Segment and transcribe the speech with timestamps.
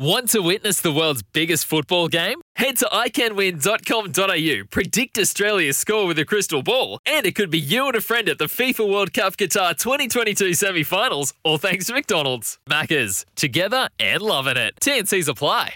[0.00, 2.40] Want to witness the world's biggest football game?
[2.56, 7.86] Head to iCanWin.com.au, predict Australia's score with a crystal ball, and it could be you
[7.86, 11.92] and a friend at the FIFA World Cup Qatar 2022 semi finals, all thanks to
[11.92, 12.58] McDonald's.
[12.66, 14.74] Maccas, together and loving it.
[14.80, 15.74] TNCs apply.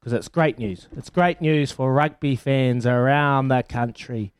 [0.00, 0.88] because it's great news.
[0.96, 4.32] It's great news for rugby fans around the country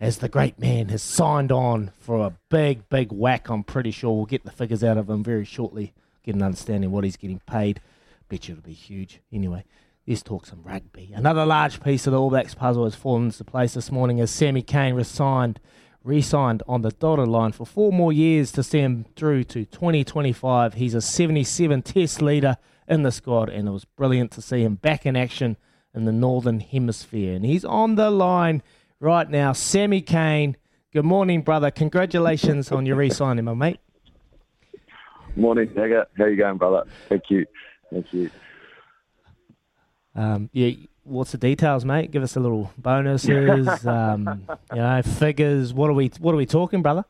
[0.00, 3.48] as the great man has signed on for a big, big whack.
[3.48, 6.90] I'm pretty sure we'll get the figures out of him very shortly, get an understanding
[6.90, 7.80] what he's getting paid.
[8.28, 9.20] Bet you it'll be huge.
[9.32, 9.64] Anyway,
[10.06, 11.12] let's talk some rugby.
[11.14, 14.30] Another large piece of the All Blacks puzzle has fallen into place this morning as
[14.30, 15.60] Sammy Cane resigned,
[16.02, 20.74] re-signed on the dotted line for four more years to see him through to 2025.
[20.74, 22.56] He's a 77 Test leader
[22.88, 25.56] in the squad, and it was brilliant to see him back in action
[25.94, 27.34] in the Northern Hemisphere.
[27.34, 28.62] And he's on the line
[28.98, 29.52] right now.
[29.52, 30.56] Sammy Cane,
[30.92, 31.70] good morning, brother.
[31.70, 33.78] Congratulations on your re-signing, my mate.
[35.36, 36.06] Morning, Nigga.
[36.16, 36.84] How you going, brother?
[37.08, 37.46] Thank you.
[37.90, 38.30] Thank you.
[40.14, 40.70] Um, yeah,
[41.04, 42.10] what's the details, mate?
[42.10, 45.72] Give us a little bonuses, um, you know, figures.
[45.74, 47.04] What are we What are we talking, brother?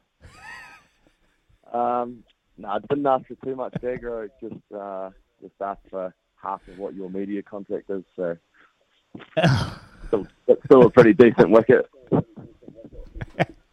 [1.73, 2.25] Um,
[2.59, 4.29] no, I didn't ask for too much, Dagro.
[4.41, 5.11] Just uh,
[5.41, 8.05] just asked for half of what your media contract is.
[8.15, 8.37] So
[10.09, 10.27] still,
[10.65, 11.89] still a pretty decent wicket.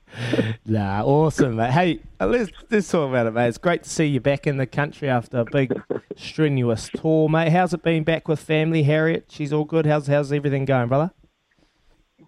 [0.65, 1.71] Nah, awesome, mate.
[1.71, 3.47] Hey, let's let's talk about it, mate.
[3.47, 5.73] It's great to see you back in the country after a big,
[6.15, 7.51] strenuous tour, mate.
[7.51, 9.25] How's it been back with family, Harriet?
[9.29, 9.85] She's all good.
[9.85, 11.11] How's how's everything going, brother?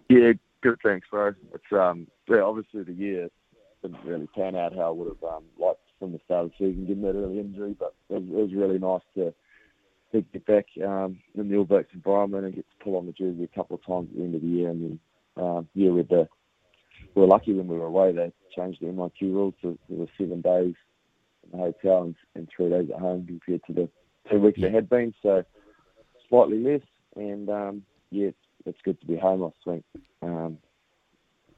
[0.10, 0.80] Yeah, good.
[0.84, 1.34] Thanks, bro.
[1.54, 3.30] It's um, yeah, obviously the year
[3.82, 6.68] didn't really pan out how I would have um, liked from the start of the
[6.68, 7.76] season, given that early injury.
[7.78, 9.34] But it was, it was really nice to
[10.12, 13.12] to get back um, in the All Blacks environment and get to pull on the
[13.12, 14.70] jersey a couple of times at the end of the year.
[14.70, 15.00] And
[15.36, 16.28] then, um, yeah, with the
[17.16, 18.12] we were lucky when we were away.
[18.12, 20.76] They changed the MIQ rules to there were seven days
[21.44, 23.90] in the hotel and, and three days at home compared to the
[24.30, 24.68] two weeks Yeah.
[24.68, 25.14] it had been.
[25.24, 25.44] So
[26.30, 26.82] slightly less.
[27.16, 29.44] And um, yeah, it's, it's good to be home.
[29.44, 29.86] I think
[30.22, 30.58] um,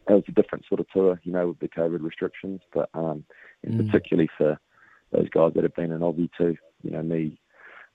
[0.07, 3.25] it was a different sort of tour, you know, with the COVID restrictions, but um,
[3.63, 3.88] and Mm.
[3.91, 4.59] particularly for
[5.12, 6.56] those guys that have been in Aussie too.
[6.84, 7.39] You know, me,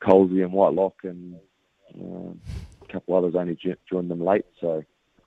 [0.03, 1.37] Colesy and Whitelock, and
[1.94, 2.41] um,
[2.89, 3.56] a couple others only
[3.91, 4.44] joined them late.
[4.61, 4.83] So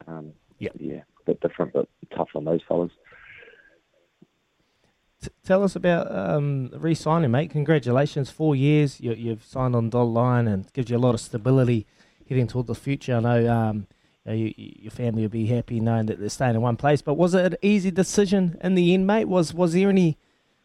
[0.08, 0.70] um, Yeah.
[0.78, 2.92] yeah, bit different, but tough on those fellas.
[5.22, 7.52] T- tell us about um, re-signing, mate.
[7.52, 9.00] Congratulations, four years.
[9.02, 11.86] You, you've signed on dotted line and gives you a lot of stability
[12.30, 13.16] heading toward the future.
[13.16, 13.88] I know, um,
[14.26, 16.78] you know, you, you- your family will be happy knowing that they're staying in one
[16.78, 17.02] place.
[17.02, 19.26] But was it an easy decision in the end, mate?
[19.26, 20.18] Was was there any?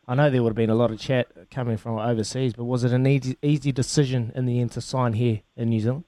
[0.09, 2.83] I know there would have been a lot of chat coming from overseas, but was
[2.85, 6.05] it an easy easy decision in the end to sign here in New Zealand?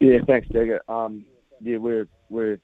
[0.00, 0.82] Yeah, thanks, Dagger.
[0.88, 1.24] Um,
[1.60, 2.58] yeah, we're we're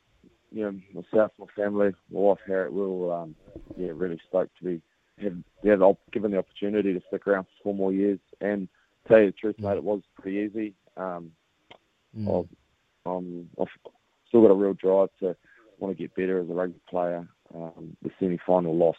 [0.52, 3.34] you know myself, my family, my wife Harriet, we're um,
[3.76, 4.82] yeah really stoked to be
[5.22, 5.76] have yeah
[6.12, 8.18] given the opportunity to stick around for four more years.
[8.40, 8.68] And
[9.02, 10.74] to tell you the truth, mate, it was pretty easy.
[10.96, 11.32] Um,
[12.16, 12.40] Mm.
[13.06, 13.68] I've, um, I've
[14.28, 15.36] still got a real drive to
[15.78, 17.28] want to get better as a rugby player.
[17.54, 18.96] Um, the semi-final loss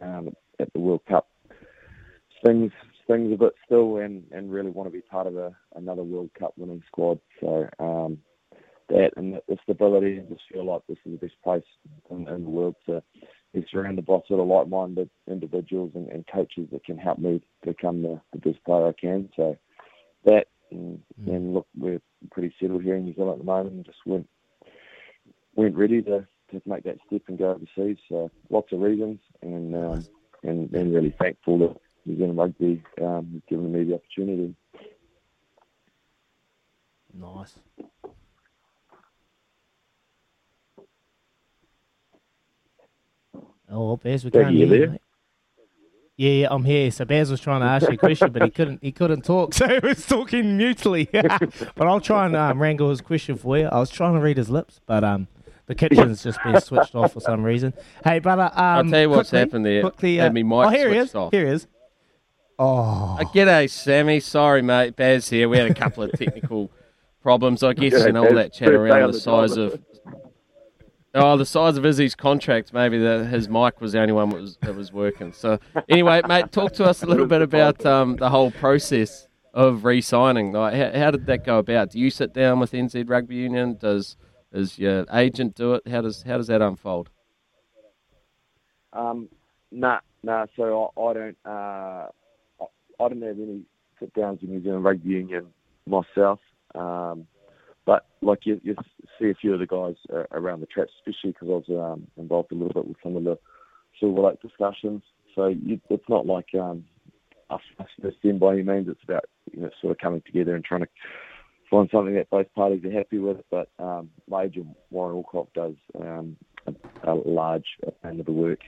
[0.00, 1.28] um, at the World Cup
[2.40, 2.72] stings
[3.04, 6.30] stings a bit still, and, and really want to be part of a, another World
[6.38, 7.20] Cup winning squad.
[7.40, 8.18] So um,
[8.88, 11.64] that and the, stability, and just feel like this is the best place
[12.10, 13.02] in, in the world to
[13.52, 18.02] be surrounded by sort of like-minded individuals and, and coaches that can help me become
[18.02, 19.28] the, the best player I can.
[19.36, 19.56] So
[20.24, 22.00] that and, and look, we're
[22.30, 24.28] pretty settled here in New Zealand at the moment, and just went
[25.54, 27.98] went ready to, to make that step and go overseas.
[28.08, 30.06] So lots of reasons, and um,
[30.42, 34.54] and, and really thankful that New Zealand Rugby um, has given me the opportunity.
[37.14, 37.54] Nice.
[43.70, 44.98] Oh, Bears, we can't hear you.
[46.18, 46.90] Yeah, yeah, I'm here.
[46.90, 48.82] So Bears was trying to ask you a question, but he couldn't.
[48.82, 51.08] He couldn't talk, so he was talking mutely.
[51.12, 53.66] but I'll try and um, wrangle his question for you.
[53.66, 55.28] I was trying to read his lips, but um,
[55.66, 57.74] the kitchen's just been switched off for some reason.
[58.02, 58.44] Hey, brother.
[58.44, 59.80] Um, I'll tell you what's quickly- happened there.
[59.82, 61.14] Quickly, Had uh, me mic oh, here he is.
[61.14, 61.32] off.
[61.32, 61.66] Here he is.
[62.58, 64.20] Oh, Uh, g'day, Sammy.
[64.20, 64.96] Sorry, mate.
[64.96, 65.46] Baz here.
[65.50, 66.70] We had a couple of technical
[67.22, 68.34] problems, I guess, G'day, and all Baz.
[68.36, 69.78] that chat around the the size of.
[71.18, 72.74] Oh, the size of Izzy's contract.
[72.74, 75.32] Maybe the, his mic was the only one that was, that was working.
[75.32, 75.58] So,
[75.88, 80.52] anyway, mate, talk to us a little bit about um, the whole process of re-signing.
[80.52, 81.90] Like, how, how did that go about?
[81.90, 83.78] Do you sit down with NZ Rugby Union?
[83.80, 84.16] Does
[84.52, 85.88] does your agent do it?
[85.88, 87.08] How does how does that unfold?
[88.92, 89.28] Um,
[89.72, 90.46] nah, nah.
[90.54, 91.36] So I, I don't.
[91.44, 91.48] Uh,
[92.60, 92.64] I,
[93.00, 93.62] I didn't have any
[93.98, 95.46] sit downs with New Zealand Rugby Union
[95.86, 96.40] myself.
[96.74, 97.26] Um,
[97.86, 98.74] but like you, you
[99.18, 102.06] see a few of the guys uh, around the traps, especially because I was um,
[102.16, 103.38] involved a little bit with some of the
[103.98, 105.02] Silver Lake discussions.
[105.34, 106.84] So you, it's not like um,
[107.48, 107.60] us
[108.02, 108.88] first in by any means.
[108.88, 110.88] It's about you know sort of coming together and trying to
[111.70, 113.38] find something that both parties are happy with.
[113.50, 114.50] But um, my
[114.90, 116.36] Warren Alcock does um,
[116.66, 117.66] a, a large
[118.04, 118.60] end of the work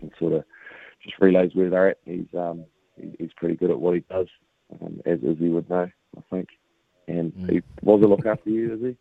[0.00, 0.44] and sort of
[1.02, 1.98] just relays where they're at.
[2.04, 2.64] He's um,
[2.96, 4.26] he- he's pretty good at what he does,
[4.80, 6.48] um, as as he would know, I think.
[7.06, 8.96] And he was a look after you, is he?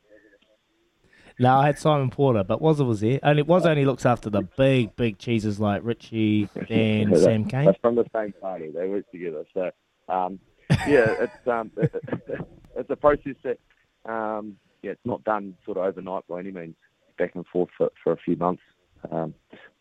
[1.40, 3.20] no, I had Simon Porter, but Wazza was there.
[3.24, 7.66] Only Wazza only looks after the big, big cheeses like Richie, and Sam Cane.
[7.66, 8.72] They're from the same party.
[8.72, 9.46] They work together.
[9.54, 9.72] So,
[10.10, 10.40] um,
[10.88, 13.60] yeah, it's um, it's a process that
[14.06, 16.76] um, yeah, it's not done sort of overnight by any means.
[17.18, 18.64] Back and forth for, for a few months.
[19.12, 19.36] Um,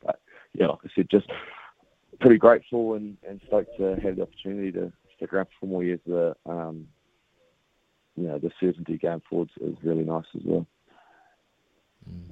[0.05, 0.21] but
[0.55, 1.27] yeah, like I said, just
[2.21, 5.85] pretty grateful and, and stoked to have the opportunity to stick around for four more
[5.85, 6.01] years.
[6.07, 6.87] The um,
[8.17, 10.67] you know the certainty going forward is really nice as well.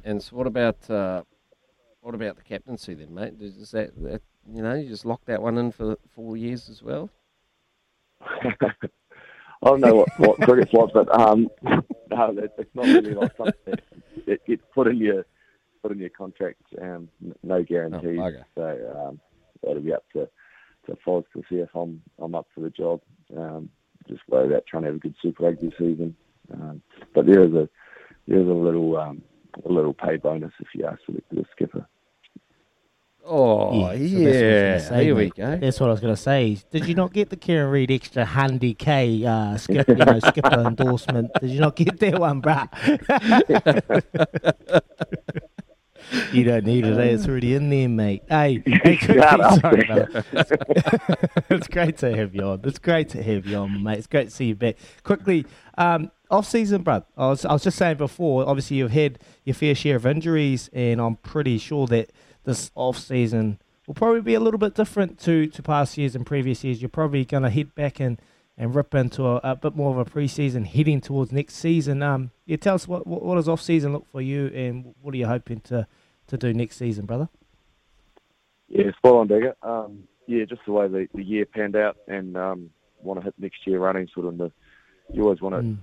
[0.04, 1.22] And so what about uh,
[2.00, 3.34] what about the captaincy then, mate?
[3.40, 4.22] Is that, that
[4.52, 7.10] you know you just lock that one in for four years as well?
[9.62, 13.54] I don't know what, what cricket's like, but um, no, it's not really like something
[13.66, 13.82] that,
[14.26, 15.26] that gets put in your
[15.82, 16.62] put in your contract.
[16.80, 17.08] Um,
[17.42, 18.18] no guarantees.
[18.18, 18.44] Oh, bugger.
[18.54, 19.20] so um,
[19.62, 20.28] that'll be up to
[20.86, 23.02] to Foz to see if I'm I'm up for the job.
[23.36, 23.68] Um,
[24.10, 26.16] just worry about trying to have a good Super Rugby season.
[26.52, 26.82] Um,
[27.14, 27.68] but there is a
[28.26, 29.22] there is a little um,
[29.64, 31.86] a little pay bonus if you are selected as skipper.
[33.24, 35.56] Oh Yeah, yeah, that's what I was gonna say, here we go.
[35.56, 36.58] That's what I was going to say.
[36.70, 40.60] Did you not get the Kieran Read extra handy K uh, skip, you know, skipper
[40.60, 41.30] endorsement?
[41.38, 42.66] Did you not get that one, bruh?
[46.32, 46.98] you don't need it.
[46.98, 48.22] It's already in there, mate.
[48.28, 49.60] Hey, hey quickly, Shut up.
[49.60, 50.24] sorry, brother.
[51.50, 52.60] it's great to have you on.
[52.64, 53.98] It's great to have you on, mate.
[53.98, 54.76] It's great to see you back.
[55.02, 55.46] Quickly,
[55.78, 57.04] um, off season, bruv.
[57.16, 58.48] I was, I was just saying before.
[58.48, 62.10] Obviously, you've had your fair share of injuries, and I'm pretty sure that
[62.44, 66.24] this off season will probably be a little bit different to, to past years and
[66.24, 66.80] previous years.
[66.80, 68.20] You're probably going to head back and,
[68.56, 72.02] and rip into a, a bit more of a preseason, heading towards next season.
[72.02, 75.14] Um, yeah, tell us what, what what does off season look for you, and what
[75.14, 75.86] are you hoping to,
[76.30, 77.28] to do next season, brother?
[78.68, 79.54] Yeah, spot on, Digger.
[79.62, 82.70] Um, yeah, just the way the, the year panned out, and um,
[83.02, 84.52] want to hit next year running sort of in the.
[85.12, 85.78] You always want to Mm.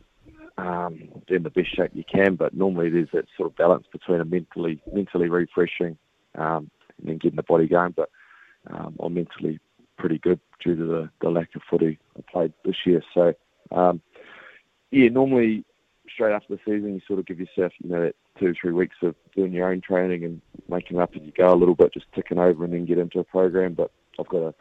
[0.58, 3.86] um, be in the best shape you can, but normally there's that sort of balance
[3.92, 5.98] between a mentally mentally refreshing
[6.36, 7.94] um, and then getting the body going.
[7.96, 8.10] But
[8.72, 9.60] um, I'm mentally
[9.98, 13.04] pretty good due to the, the lack of footy I played this year.
[13.14, 13.34] So
[13.72, 14.02] um,
[14.92, 15.66] yeah, normally
[16.14, 18.72] straight after the season you sort of give yourself you know that two or three
[18.72, 21.94] weeks of doing your own training and making up as you go a little bit,
[21.94, 23.74] just ticking over and then get into a program.
[23.74, 24.54] But I've got a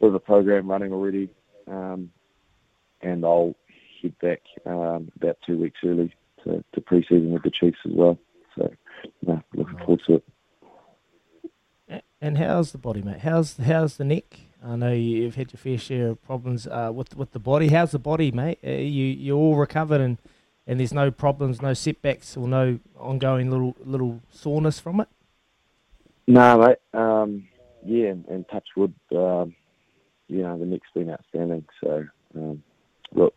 [0.00, 1.28] bit of a program running already,
[1.68, 2.10] um,
[3.02, 3.54] and I'll
[4.02, 8.18] head back um, about two weeks early to, to pre-season with the Chiefs as well.
[8.56, 8.72] So,
[9.26, 10.24] no, looking forward to it.
[12.22, 13.20] And how's the body, mate?
[13.20, 14.40] How's how's the neck?
[14.62, 17.68] I know you- you've had your fair share of problems uh, with with the body.
[17.68, 18.58] How's the body, mate?
[18.64, 20.18] Uh, you you're all recovered and,
[20.70, 25.08] and there's no problems, no setbacks, or no ongoing little little soreness from it.
[26.28, 26.78] No, mate.
[26.94, 27.48] Um,
[27.84, 28.94] yeah, and, and touch wood.
[29.10, 29.56] Um,
[30.28, 31.64] you know, the neck's been outstanding.
[31.82, 32.04] So,
[32.36, 32.62] um,
[33.12, 33.34] look,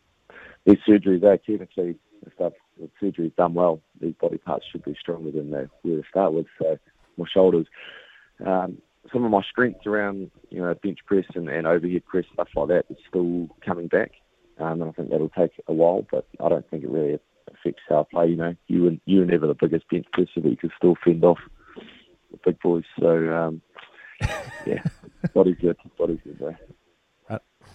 [0.67, 2.51] these surgeries, they technically, if the
[2.99, 6.45] surgery's done well, these body parts should be stronger than they were to start with.
[6.61, 6.77] So,
[7.17, 7.65] my shoulders,
[8.45, 8.77] um,
[9.11, 12.67] some of my strength around, you know, bench press and, and overhead press, stuff like
[12.67, 14.11] that, is still coming back.
[14.63, 17.83] Um, and I think that'll take a while, but I don't think it really affects
[17.89, 18.27] how I play.
[18.27, 20.95] You know, you and you were never the biggest bench presser, but you could still
[21.03, 21.39] fend off
[22.31, 22.83] the big boys.
[22.99, 23.61] So um,
[24.65, 24.83] yeah,
[25.33, 25.77] body's good.
[25.97, 26.55] Body's good, bro.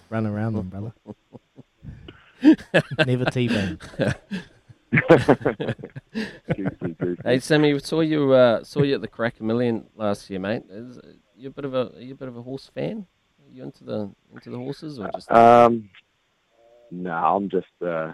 [0.08, 0.92] run around them, brother.
[3.06, 4.14] Never teabag.
[6.56, 7.22] Goofy, goofy.
[7.24, 10.62] Hey Sammy, we saw you uh, saw you at the Karaka Million last year, mate.
[10.70, 10.98] Is,
[11.36, 13.06] you a bit of a are you a bit of a horse fan?
[13.44, 15.90] Are you into the into the horses or just Um,
[16.90, 17.66] no, I'm just.
[17.84, 18.12] Uh,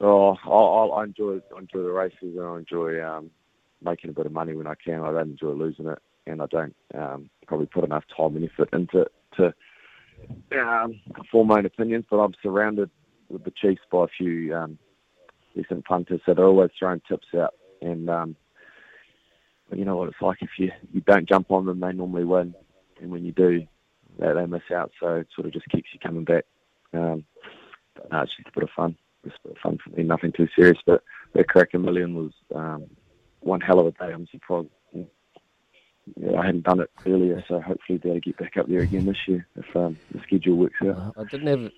[0.00, 3.30] oh, I, I enjoy enjoy the races and I enjoy um,
[3.82, 5.00] making a bit of money when I can.
[5.00, 8.68] I don't enjoy losing it, and I don't um, probably put enough time and effort
[8.72, 9.06] into
[9.36, 9.54] to
[10.58, 12.04] um, form my own opinions.
[12.10, 12.90] But I'm surrounded
[13.28, 14.78] with the Chiefs by a few um,
[15.54, 18.36] decent punters that are always throwing tips out, and um,
[19.72, 22.54] you know what it's like if you you don't jump on them, they normally win,
[23.00, 23.66] and when you do,
[24.18, 24.92] they, they miss out.
[25.00, 26.44] So it sort of just keeps you coming back.
[26.92, 27.24] Um,
[27.94, 28.96] but no, it's just a bit of fun.
[29.24, 30.02] It's a bit of fun for me.
[30.02, 32.86] Nothing too serious, but the Karaka Million was um,
[33.40, 34.12] one hell of a day.
[34.12, 34.68] I'm surprised.
[36.16, 38.80] Yeah, I hadn't done it earlier, so hopefully be able to get back up there
[38.80, 41.14] again this year if um, the schedule works out.
[41.16, 41.70] I didn't have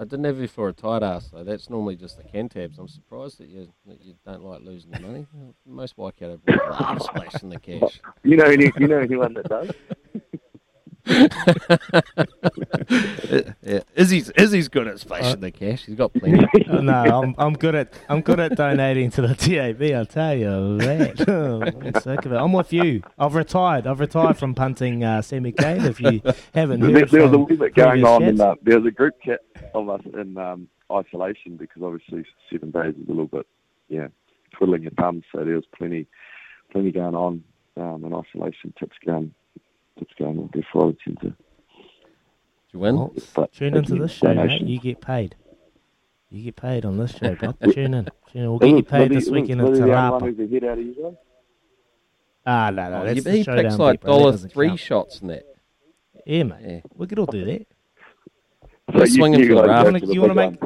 [0.00, 1.44] I didn't have you for a tight ass though.
[1.44, 2.78] That's normally just the cantabs.
[2.78, 5.26] I'm surprised that you that you don't like losing the money.
[5.66, 8.00] Most Waikato boys love splashing the cash.
[8.22, 9.70] You know, any, you know anyone that does?
[13.62, 15.84] Yeah, Izzy's Izzy's good at splashing the cash.
[15.86, 16.46] He's got plenty.
[16.70, 16.92] Oh, no,
[17.22, 19.82] I'm I'm good at I'm good at donating to the TAB.
[19.92, 21.28] I'll tell you that.
[21.28, 22.36] Oh, I'm sick of it.
[22.36, 23.02] I'm with you.
[23.18, 23.86] I've retired.
[23.88, 25.84] I've retired from punting uh, Sammy Cane.
[25.84, 26.20] If you
[26.54, 28.30] haven't There, heard there was a from wee bit going on, chats.
[28.30, 29.40] and uh, there was a group chat
[29.74, 33.46] of us in um, isolation because obviously seven days is a little bit,
[33.88, 34.08] yeah,
[34.52, 35.24] twiddling your thumbs.
[35.32, 36.06] So there was plenty,
[36.70, 37.42] plenty going on
[37.76, 38.72] um, in isolation.
[38.78, 39.34] Tips going,
[39.98, 41.34] tips going all good for Robertson to Did
[42.72, 42.96] you win?
[42.96, 44.62] Well, but tune into this show, mate.
[44.62, 45.34] You get paid.
[46.30, 47.56] You get paid on this show, bud.
[47.72, 48.04] Tune in.
[48.32, 48.50] Tune in.
[48.50, 50.20] We'll get you paid Smithy- this isn't weekend in the only Tarapa.
[50.20, 51.14] one who's ahead out of you guys?
[52.46, 53.02] Ah, no, no.
[53.02, 54.78] Oh, that's he the picks like beat, dollar three count.
[54.80, 55.44] shots in that.
[56.24, 56.56] Yeah, mate.
[56.64, 56.80] Yeah.
[56.94, 57.66] We could all do that.
[58.94, 59.86] We're swinging for the guys raft.
[59.86, 60.60] You wanna- to you wanna make-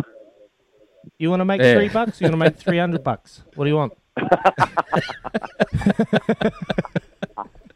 [1.19, 1.75] You want to make Yeah.
[1.76, 2.21] three bucks?
[2.21, 3.43] You want to make three hundred bucks?
[3.54, 3.93] What do you want?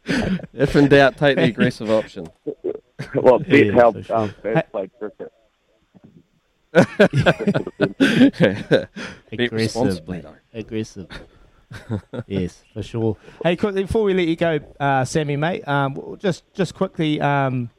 [0.53, 2.27] If in doubt, take the aggressive option.
[3.15, 4.53] well, Bet Yeah, helped for um, sure.
[4.53, 5.31] Beth played cricket.
[6.71, 6.87] Bet
[9.31, 10.23] Aggressive, responsibly, mate.
[10.23, 10.59] though.
[10.59, 11.07] Aggressive.
[12.27, 13.17] yes, for sure.
[13.43, 17.69] Hey, quickly before we let you go, uh, Sammy, mate, um, just just quickly, um,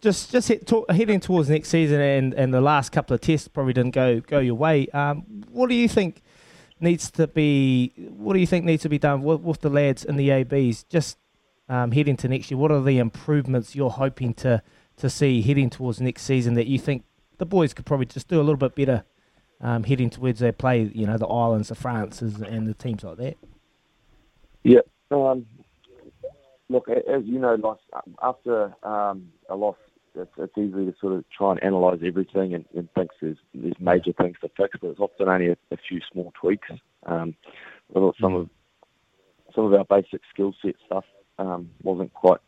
[0.00, 3.48] just just hit, to, heading towards next season, and, and the last couple of tests
[3.48, 4.88] probably didn't go go your way.
[4.88, 6.22] Um, what do you think
[6.80, 7.92] needs to be?
[7.96, 10.84] What do you think needs to be done with, with the lads and the ABs?
[10.84, 11.18] Just
[11.68, 14.62] um, heading to next year, what are the improvements you're hoping to
[14.98, 17.04] to see heading towards next season that you think
[17.38, 19.04] the boys could probably just do a little bit better
[19.60, 23.18] um, heading towards their play, you know, the islands, the Frances, and the teams like
[23.18, 23.36] that.
[24.64, 24.80] Yeah.
[25.10, 25.46] Um,
[26.68, 27.78] look, as you know, like
[28.22, 29.76] after um, a loss,
[30.14, 33.78] it's, it's easy to sort of try and analyse everything and, and think there's, there's
[33.78, 36.68] major things to fix, but it's often only a, a few small tweaks.
[37.04, 37.34] Um,
[37.92, 38.48] some of
[39.54, 41.04] some of our basic skill set stuff
[41.38, 42.40] um, wasn't quite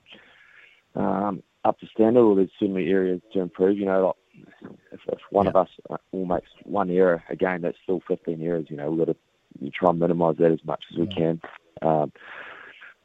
[0.94, 3.78] um, up to standard, or there's certainly areas to improve.
[3.78, 4.48] You know, like
[4.92, 8.66] if, if one of us uh, all makes one error, again, that's still 15 errors.
[8.68, 9.16] You know, we've got to
[9.60, 11.40] you try and minimise that as much as we can.
[11.82, 12.12] Um,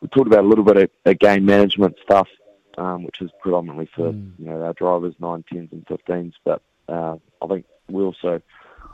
[0.01, 2.27] we talked about a little bit of, of game management stuff,
[2.77, 4.31] um, which is predominantly for Mm.
[4.37, 6.33] you know our drivers, nine, tens, and fifteens.
[6.43, 8.41] But uh, I think we also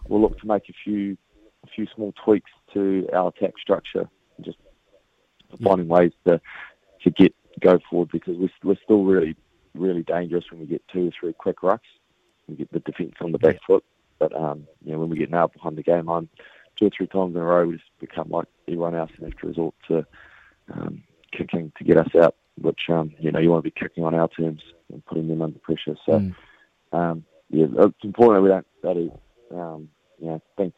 [0.07, 1.17] will look to make a few
[1.63, 4.07] a few small tweaks to our attack structure,
[4.41, 4.57] just
[5.63, 6.39] finding ways to
[7.03, 9.35] to get go forward because we're, we're still really
[9.75, 11.79] really dangerous when we get two or three quick rucks.
[12.47, 13.83] We get the defence on the back foot,
[14.17, 16.29] but um, you know when we get nailed behind the game line
[16.77, 19.39] two or three times in a row, we just become like everyone else and have
[19.39, 20.05] to resort to
[20.73, 21.03] um,
[21.35, 22.35] kicking to get us out.
[22.59, 25.41] Which um, you know you want to be kicking on our terms and putting them
[25.41, 25.95] under pressure.
[26.05, 26.35] So Mm.
[26.91, 29.11] um, yeah, it's important that we don't that is,
[29.51, 29.89] um,
[30.19, 30.73] you know think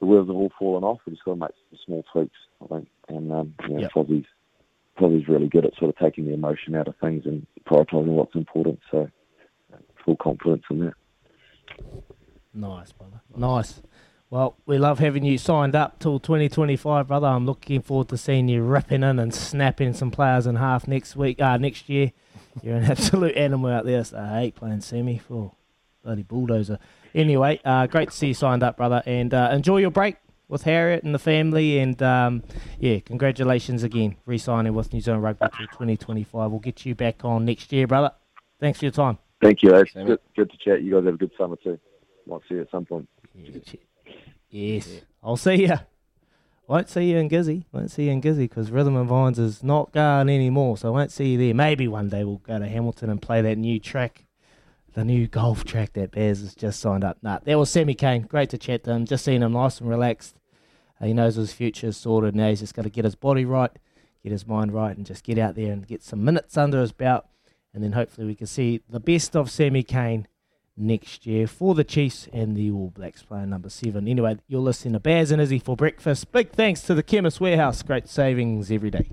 [0.00, 1.00] the wheels have all fallen off.
[1.06, 2.88] We just got to make some small tweaks, I think.
[3.08, 3.92] And um, you know, Yep.
[3.92, 4.26] Fozzie's
[4.98, 8.34] Fozzie's really good at sort of taking the emotion out of things and prioritising what's
[8.34, 8.80] important.
[8.90, 9.08] So
[10.04, 10.94] full confidence in that.
[12.54, 13.20] Nice, brother.
[13.36, 13.82] Nice.
[14.30, 17.26] Well, we love having you signed up till 2025, brother.
[17.26, 21.16] I'm looking forward to seeing you ripping in and snapping some players in half next
[21.16, 22.12] week, uh, next year.
[22.62, 24.04] You're an absolute animal out there.
[24.04, 25.52] So I hate playing semi for
[26.02, 26.78] bloody bulldozer.
[27.14, 30.16] Anyway, uh, great to see you signed up, brother, and uh, enjoy your break
[30.48, 31.78] with Harriet and the family.
[31.78, 32.42] And um,
[32.78, 36.50] yeah, congratulations again, re-signing with New Zealand Rugby till 2025.
[36.50, 38.12] We'll get you back on next year, brother.
[38.60, 39.18] Thanks for your time.
[39.40, 39.74] Thank you.
[39.74, 40.82] It's good, good to chat.
[40.82, 41.78] You guys have a good summer too.
[42.26, 43.08] Might see you at some point.
[44.50, 45.76] Yes, I'll see you.
[46.66, 47.64] Won't see you in Gizzy.
[47.72, 50.76] Won't see you in Gizzy because Rhythm and Vines is not going anymore.
[50.76, 51.54] So I won't see you there.
[51.54, 54.26] Maybe one day we'll go to Hamilton and play that new track
[54.98, 57.18] the new golf track that Bears has just signed up.
[57.22, 58.22] Nah, that was Sammy Cane.
[58.22, 59.06] Great to chat to him.
[59.06, 60.34] Just seeing him nice and relaxed.
[61.00, 62.34] Uh, he knows his future is sorted.
[62.34, 63.70] Now he's just got to get his body right,
[64.24, 66.90] get his mind right, and just get out there and get some minutes under his
[66.90, 67.24] belt.
[67.72, 70.26] And then hopefully we can see the best of Sammy Cane
[70.76, 74.08] next year for the Chiefs and the All Blacks playing number seven.
[74.08, 76.32] Anyway, you're listening to Bears and Izzy for breakfast.
[76.32, 77.84] Big thanks to the Chemist Warehouse.
[77.84, 79.10] Great savings every day.